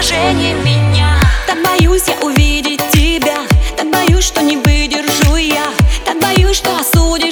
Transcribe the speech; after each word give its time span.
отражение 0.00 0.54
меня. 0.54 1.20
Так 1.46 1.58
боюсь 1.62 2.04
я 2.06 2.14
увидеть 2.26 2.80
тебя. 2.90 3.46
Так 3.76 3.90
боюсь, 3.90 4.24
что 4.24 4.40
не 4.40 4.56
выдержу 4.56 5.36
я. 5.36 5.66
Так 6.06 6.18
боюсь, 6.18 6.56
что 6.56 6.74
осудишь 6.78 7.29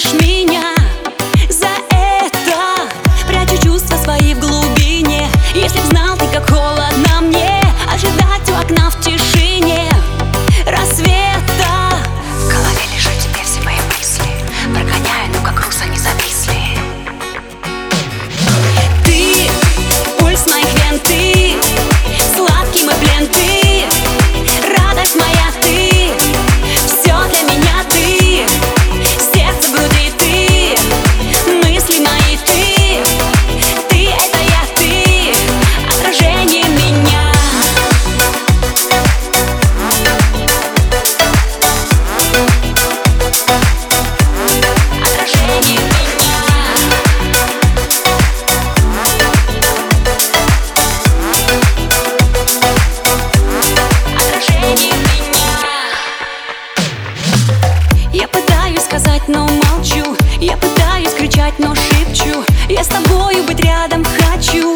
сказать, 59.19 59.27
но 59.27 59.47
молчу. 59.47 60.15
Я 60.39 60.57
пытаюсь 60.57 61.13
кричать, 61.13 61.57
но 61.59 61.73
шепчу. 61.75 62.43
Я 62.67 62.83
с 62.83 62.87
тобою 62.87 63.43
быть 63.43 63.59
рядом 63.61 64.03
хочу. 64.03 64.75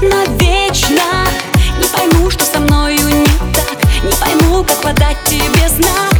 Навечно. 0.00 1.26
Не 1.80 1.88
пойму, 1.88 2.30
что 2.30 2.44
со 2.44 2.60
мною 2.60 2.98
не 2.98 3.26
так. 3.54 3.78
Не 4.04 4.14
пойму, 4.16 4.64
как 4.64 4.80
подать 4.82 5.16
тебе 5.24 5.68
знак. 5.68 6.17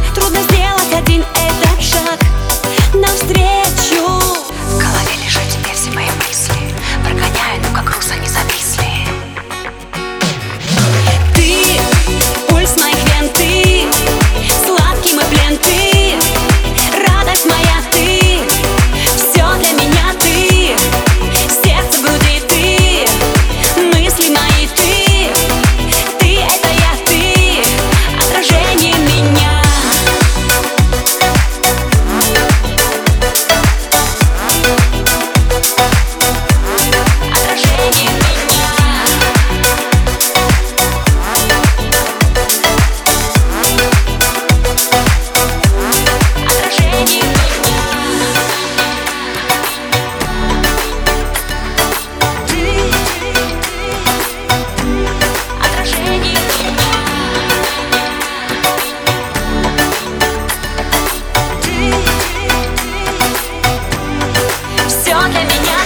que. 65.31 65.78